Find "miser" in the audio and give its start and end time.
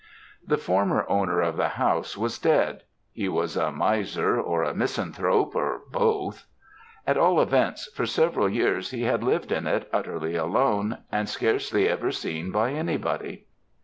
3.71-4.41